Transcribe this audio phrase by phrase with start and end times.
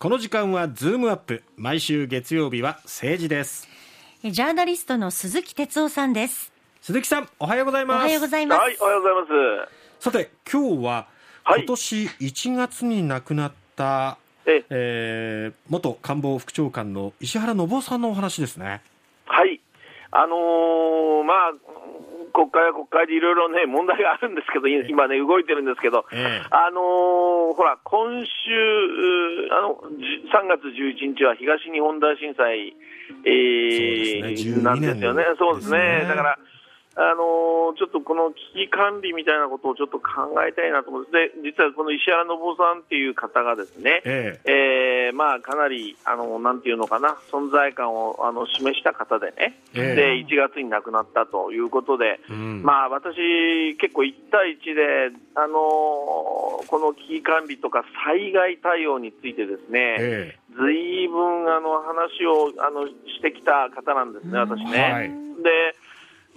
[0.00, 1.42] この時間はズームアップ。
[1.56, 3.66] 毎週月曜日は政治です。
[4.22, 6.52] ジャーナリストの鈴木哲夫さんです。
[6.80, 7.96] 鈴木さんおはようございます。
[7.96, 8.58] おはようございます。
[8.60, 9.66] はい、おはようございま
[9.98, 10.04] す。
[10.04, 11.08] さて今日は
[11.42, 11.62] はい。
[11.62, 15.50] 今年1月に亡くなった、え、え。
[15.52, 18.82] ー元官房副長官の石原信雄さんのお話ですね。
[19.26, 19.60] はい。
[20.12, 21.52] あのーまあ、
[22.38, 32.76] 国会は国会でいろいろね、問題があるんですけど、い今ね、動いてるんですけど、ええあのーほら、今週、うあの、じ3月11日は東日本大震災、
[33.26, 35.24] えそうですね12ーなんですよね。
[35.38, 35.56] そう。
[35.58, 36.38] ですねだから、
[36.98, 45.10] あのーちょっとこの危機管理みたいなことをちょっと考えたいなと思って、で、実はこの石原信夫さんっていう方がですね、ええ。
[45.12, 49.94] ーまあ、かなり、あの、なんていうのかな、存在感をあの示した方でね、ええ。
[49.94, 52.62] で、1月に亡くなったということで、うん。
[52.62, 64.92] まあ、私、結構1対1で、あのこの危機管理とか災害対応についてですね、えずいぶんあの話をあのしてきた方なんですね、私ね。
[64.92, 65.08] はい。
[65.42, 65.76] で、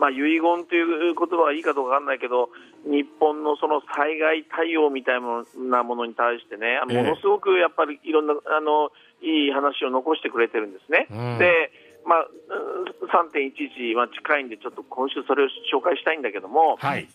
[0.02, 2.50] まあ、遺言という言葉がいいかどうかわかんないけど、
[2.90, 8.90] 日本のその災害対応みたいなものに対してね、ええものすごくやっぱりいろんなあの
[9.22, 11.06] いい話を残してくれてるんですね。
[11.12, 11.70] うんで
[12.04, 17.08] まあ、うん3.11、まあ、近いんで、ちょっと今週それを紹介したいんだけども、はい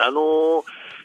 [0.00, 0.62] あのー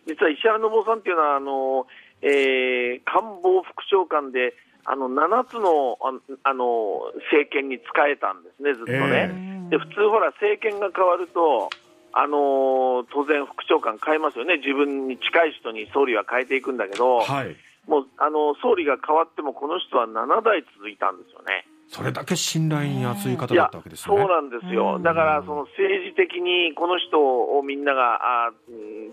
[0.07, 1.85] 実は石原信夫さんっていうのは、あのー
[2.23, 9.58] えー官房副長官で、あの7つのああの政権に仕えたんですね、ずっとね。
[9.69, 11.69] で普通、ほら、政権が変わると、
[12.11, 17.55] あのー当然、副長官変えますよね、自分に近い人に総理は変えていくんだけど、はい。
[17.87, 21.65] もうあの総理が変わっても、この人は7代続いたんですよね。
[21.87, 24.15] それだけ信頼に厚い方だったわけですね。
[24.15, 28.51] そうなんですよ、だからその政治的にこの人をみんながあ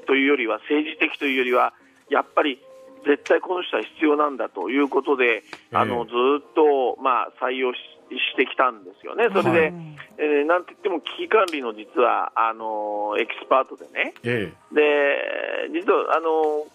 [0.06, 1.72] というよりは、政治的というよりは、
[2.10, 2.60] やっぱり
[3.04, 9.72] 絶対この人は必要なんだということで、あのずーっと、まあ、採用ししてきたんですよね、それで、はい
[10.18, 16.66] えーなんて言っても危機管理の実はあのエキスパートでね、えで実はあの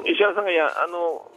[0.00, 1.30] うん石原さんがやあの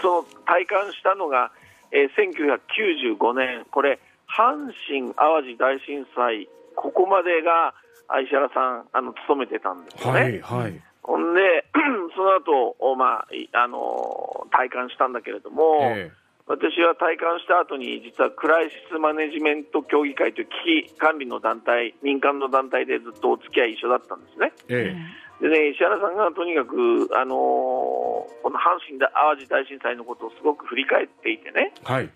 [0.00, 1.50] その体感したのが、
[1.90, 7.74] えー1995年、これ、阪神・淡路大震災、ここまでが
[8.08, 10.20] あ石原さん、あの勤めてたんですえよね。
[10.20, 11.64] はいはいほんで、
[12.16, 16.10] その後、おまあいあの体感したんだけれども、え
[16.48, 24.52] 私は体感した後に、実はクライシスマネジメント協議会という危機管理の団体、民間の団体でずっとお付き合い一緒だったんですね。
[24.68, 24.94] え
[25.42, 25.42] え。
[25.42, 28.06] でね、石原さんがとにかく、あのー
[28.42, 32.10] この阪神・淡路大震災のことをすごく振り返っていてね、えはい。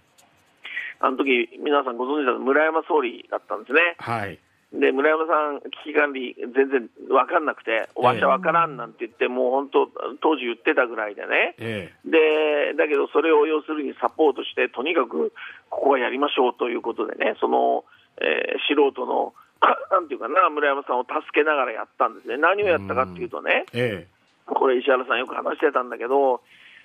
[1.01, 3.97] あの時皆さんご存知だと村山総理だったんですね。
[3.99, 4.39] はい
[4.73, 9.89] で、村山さん、危機管理全然分かんなくて、わしゃ分からんなんて言って、もう本当、
[10.23, 11.55] 当時言ってたぐらいでね。
[11.59, 15.33] えで、だけどそれを要するにサポートして、とにかく
[15.69, 17.85] ここはやりましょうということでね、その、
[18.21, 19.35] えー素人の、
[19.91, 22.37] なんていうかな、村山さんを助けながらやったんですね。
[22.37, 26.43] 何をやったかっていうとね、ええこれ石原さんよく話してたんだけど、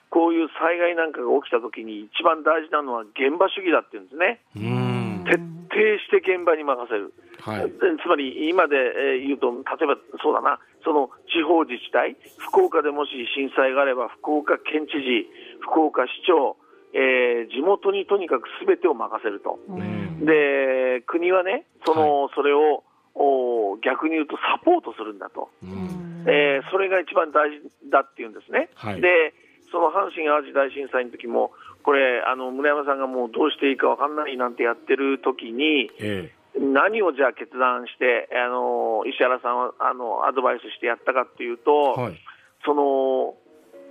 [0.09, 4.39] こういう災害なんかが起きた時に一番大事なのは現場主義だっていうんですね。
[4.55, 7.11] えうん徹底して現場に任せる。
[7.43, 15.27] はいでつまり今でえー言うと、例えばそうだな、その地方自治体、福岡でもし震災があれば、福岡県知事、
[15.59, 16.55] 福岡市長、
[16.93, 19.59] えー地元にとにかくすべてを任せると。
[19.67, 22.83] うんで、国はね、その、それを
[23.13, 25.49] お逆に言うとサポートするんだと。
[25.61, 28.69] うんえーそれが一番大事だっていうんですね。
[28.75, 29.33] はいで、
[29.75, 31.51] その阪神・淡路大震災の時も、
[31.83, 42.19] これ、あの村山さんがもうどうしていいか分かんないなんてやってる時に、え何をじゃあ決断して、あの石原さんはあのアドバイスしてやったかっていうと、えはい。
[42.63, 43.35] その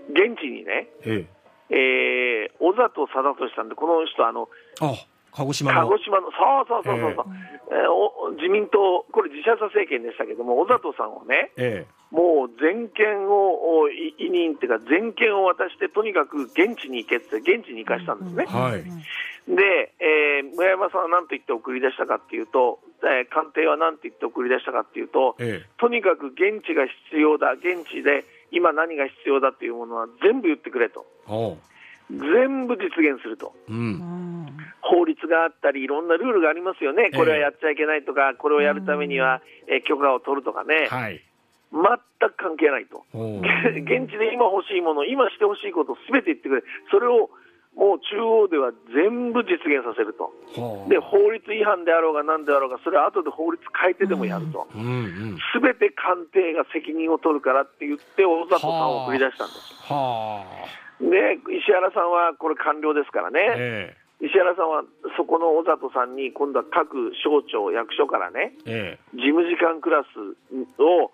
[0.08, 1.28] 現地にね、え
[1.68, 2.48] え。
[2.48, 4.48] えー、小里貞俊さんで、この人、あの
[4.80, 4.96] あ
[5.36, 5.80] 鹿児島の。
[5.90, 7.26] 鹿児島の、そうそうそうそうそう、
[7.76, 18.52] えーお自民党、これ、自社さ政権でしたけども、小里さんをね、えもう全権を委任っていうか、全権を渡して、とにかく現地に行けって、現地に行かしたんですねえ。
[18.56, 18.82] はい
[19.44, 31.04] で、えー村山さんは何と言って送り出したかっていうと、えー官邸は何と言って送り出したかっていうと、ええとにかく現地が必要だ、現地で今何が必要だっていうものは全部言ってくれと。
[32.08, 33.52] 全部実現すると。
[33.68, 34.46] うん
[34.80, 37.10] 法律があったり、いろんなルールがありますよね。
[37.14, 40.86] これはやっちゃいけないとか、これをやるためには、えー許可を取るとかね。
[40.88, 41.20] はい
[41.74, 43.02] 全く関係ないと。
[43.10, 46.62] 現地で今欲しいもの、今してほしいことをすべて言ってくれ。
[46.90, 47.30] それを
[47.74, 50.30] もう中央では全部実現させると。
[50.54, 54.68] はあで、法律違反であろうが何であろうが、それは後で法律変えてでもやると。
[54.74, 59.74] うんうんすべて官邸が責任を取るからって言って、大里さんを送り出したんです。
[59.90, 60.46] は
[61.00, 63.40] で、石原さんはこれ官僚ですからね。
[63.58, 64.84] え石原さんは
[65.16, 70.06] そこの小里さんに今度は各省庁、役所からね、ええ事務次官クラス
[70.80, 71.10] を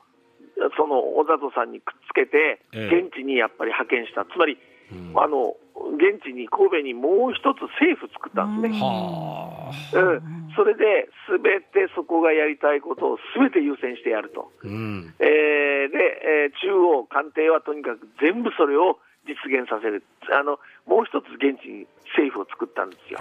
[0.77, 3.01] その小里さんにくっつけて、ええ。
[3.01, 4.59] 現地にやっぱり派遣した、つまり、
[4.93, 5.13] うん。
[5.19, 5.57] あの
[5.97, 8.81] 現地に神戸にもう一つ政府作ったんですね。
[8.81, 9.99] はあ。
[9.99, 15.15] うん、それで、すべてそこがやりたいことをすべて優先してやると、うん。
[15.19, 15.97] えーで、
[16.45, 20.03] えー中央、官邸はとにかく全部それを実現させる、
[20.33, 21.87] あのもう一つ現地に
[22.17, 23.21] 政府を作ったんですよ。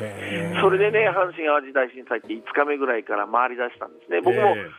[0.62, 4.70] それでね、阪神・淡路大震災って5日目ぐらいから回り出したんですね、僕もえ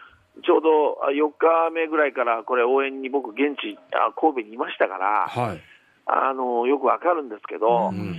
[0.43, 5.61] ちょうどあ4日目ぐらいから、これ、応援に僕、現地、あ神戸にいましたから、はい。
[6.07, 8.17] あのよくわかるんですけど、うん。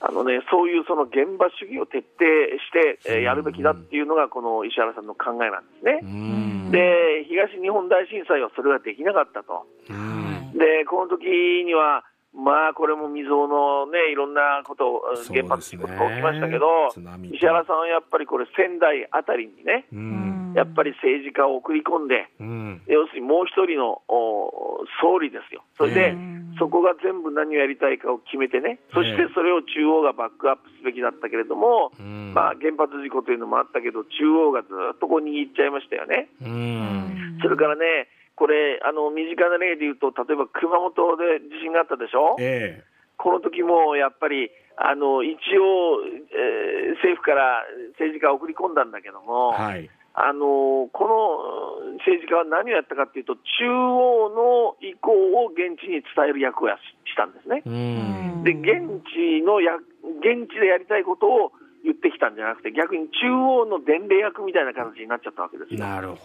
[0.00, 2.24] あのね、そういうその現場主義を徹底
[2.58, 6.06] して、えーやるべきだっていうのが、この石原さんの考えなんですねう。
[6.06, 6.70] ん。
[6.70, 9.66] で、東日本大震災はそれができなかったと。
[9.90, 10.52] うん。
[10.58, 11.26] で、この時
[11.64, 12.04] には、
[12.34, 20.37] まあ、これも未曾有のね、いろんなこと、原発っていうことが起きましたけど、津波と石原さんはやっぱりこれ、仙台あたりにね、うん。
[20.58, 22.82] やっぱり政治家を送り込んで、うん。
[22.86, 26.16] 要するにもう一人のお総理ですよ、それで、
[26.58, 36.28] そこが全部何をやりたいかを決めてね、そしてそれを中央がバックアップすべきだったけれども、うんまあ、原発事故というのもあったけど、中央がずっとこう握っちゃいましたよね。
[36.42, 37.38] うん。
[37.40, 42.82] それからね、これ、あの身近な例で言うと、例えば熊本で地震があったでしょ、え
[43.16, 46.02] この時もやっぱり、あの一応、
[46.34, 47.62] えー政府から
[47.94, 49.88] 政治家を送り込んだんだけどえも、はい。
[50.18, 56.74] あのこの政治家は何をやったかというと、中央の意向を現地に伝える役をや
[57.06, 57.62] ししたんですね。
[57.64, 58.42] うん。
[58.42, 59.76] で、現地のや、
[60.18, 61.52] 現地でやりたいことを
[61.84, 65.80] 言ってきたんじゃなくて、逆に中央の伝令役みたいな形になっちゃったわけですよ。
[65.80, 66.20] なるほど。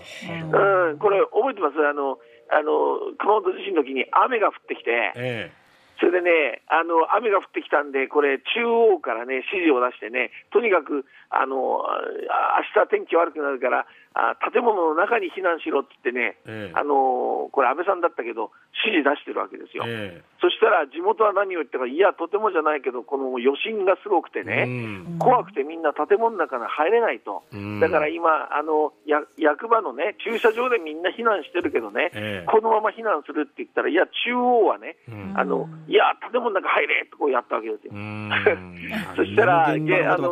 [0.57, 1.77] うん、これ、覚えてます？
[1.77, 2.17] あの、
[2.49, 5.51] あの、熊本地震の時に雨が降ってきて、え
[5.99, 16.71] それでね、あの、雨が降ってきたんで、これ、中央からね、指示を出してね、とにかく、あの、あ明日天気悪くなるから、あ建物の中に避難しろって言ってね、ええ。
[16.77, 18.53] あの、これ安倍さんだったけど、
[18.85, 19.83] 指示出してるわけですよ。
[19.87, 20.23] ええ。
[20.39, 25.17] そしたら、地元は何を言ったか、いや、とてもじゃないけど、この余震がすごくてえね、うん。
[25.17, 27.41] 怖くてみんな建物の中に入れないと。
[27.51, 27.79] うん。
[27.79, 32.45] だから今、あのや役場のね、駐車場でみんな避難してるけどね、ええ。
[32.45, 35.33] このまま避難するって言ったら、いや、中央はね、うん。
[35.35, 37.93] あのいや、建物の中入れとこうやったわけですよ。
[37.93, 38.29] うん
[39.15, 40.31] そしたら現場の。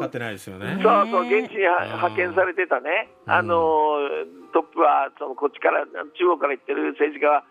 [0.81, 3.57] そうそう、現地には派遣されてたね、うんあの
[4.53, 7.43] トップはそのこっちから、中央から行ってる政治家は、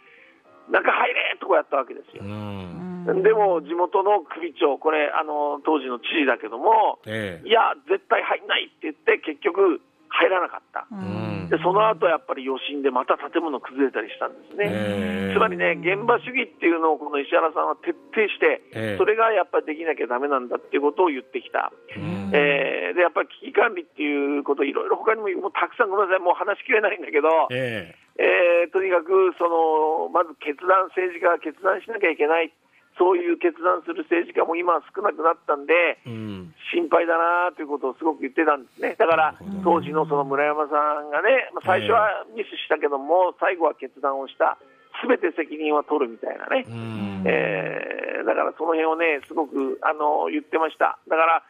[0.69, 2.27] 中入れとこうやったわけですよう。
[2.27, 3.23] ん。
[3.23, 9.81] でも地元の首長、これ、あの当時の知事だけども、ええいや、絶対入んないって言って、結局、
[10.11, 10.87] 入らなかった。
[10.91, 11.49] うん。
[11.49, 14.67] でその後やっぱり余震でまた建物崩れたりしたんですね。
[14.71, 15.35] ええ。
[15.35, 18.99] つまりね、現場主義っていうのをこの石原さんは徹底して、ええ。
[18.99, 21.73] それがやっぱりできなきゃだめなんだっていうことを言ってきた。
[21.97, 22.31] うん。
[22.35, 28.67] えーでやっぱり危機管理っていうこと、いろいろ他にももうたくさん、ごめんなさい、もう話しきれないんだけど、ええ。
[28.69, 32.53] ーとにかくそのまず決断、政治家が決断しなきゃいけない、
[32.99, 35.73] そういう決断する政治家も今は少なくなったんで、
[36.07, 36.55] えうん。
[36.73, 39.35] 心配だなということをすごく言ってたんですね、だから
[39.65, 44.59] 当時のその村山さんがね、まあ最初はミスしたけども、最後は決断をした、
[45.03, 47.23] すべて責任は取るみたいなね、うん。
[47.27, 50.99] えーだからその辺をね、すごくあの言ってました。
[51.09, 51.43] だから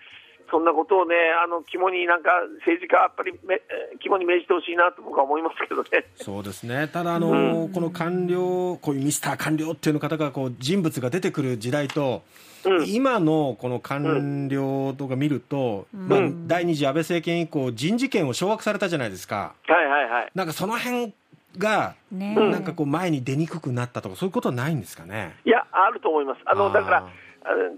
[0.50, 6.06] そんなことをね、あの肝になんか政治家はやっぱりめえー肝に銘じてほしいなと僕は思いますけどね。
[6.16, 12.22] そうですね、ただ、あのこの官僚、こういうミスター官僚っていうの方がこう人物が出てくる時代と、
[12.64, 20.30] うん今のこの官僚とか見ると、まあ、第二次安倍政権以降、人事権を掌握されたじゃないですか、はいはいはい。
[20.34, 21.14] なんかその辺
[21.56, 25.36] が、ねなんかこう、前に出にくくなったとか、そういうことはないんですかね？
[25.46, 26.40] いや、あると思います。
[26.44, 27.08] あのだから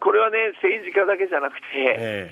[0.00, 2.30] これはね、政治家だけじゃなくて、え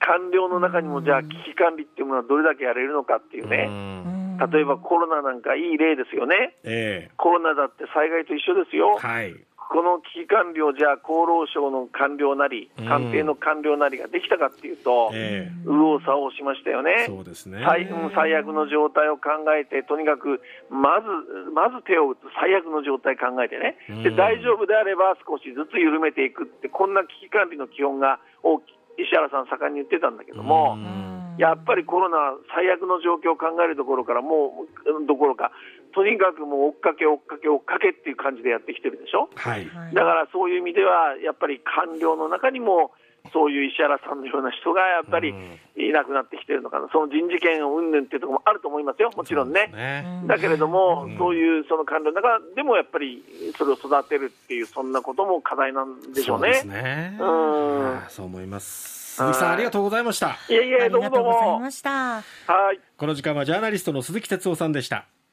[0.00, 3.68] 官僚の中にもじゃあ危機管理っていうものはどれだけやれるのかっていうえね。
[3.68, 6.56] うん例えばコロナなんかいい例ですよね。
[6.64, 9.06] えコロナだって災害と一緒ですよえ。
[9.06, 9.36] はい、
[9.70, 17.04] この危機管理をじゃあ厚労省の官僚なり、うん官邸の官僚なりができたかっていうと、え右往左往しましたよね。
[17.06, 17.62] そうですね。
[17.62, 20.40] 最うん最悪の状態を考えて、とにかく
[20.70, 21.06] まず
[21.52, 31.36] まず手を打つ、最悪の状態考えてね、でうん大丈夫であれば少しずつ緩めていくって、こんな危機管理の基本が大き石原さん、盛んに言ってたんだけども、うん。
[31.38, 35.52] やっぱりコロナ、最悪の状況を考えるところから、もううんどころか、
[35.92, 39.28] とにかくもう追っかけ、追っかけ、追っかけっていう感じでやってきてるでしょ？
[39.34, 42.92] はい、だからそういう意味では、やっぱり官僚の中にも、
[43.32, 45.34] そういう石原さんのような人がやっぱり
[45.76, 49.68] いなくなってきてるのかな、その人事権を云々っていうところもあると思いますよ、もちろんね。
[49.68, 53.24] ねだけれども、そういうその官僚の中でもやっぱり
[53.56, 56.54] それを育てるっていう、そんなことも課題なんでしょうね。
[56.54, 57.16] そうですね。
[57.20, 59.16] うんああそう思います。
[59.16, 60.38] 鈴木さん、ありがとうございました。
[60.48, 61.60] いえいえ、どうもどうがとうございも。
[61.60, 61.90] ました。
[61.90, 62.22] は
[62.72, 62.80] い。
[62.96, 65.04] この時間はジャーナリストの鈴木哲夫さんでした。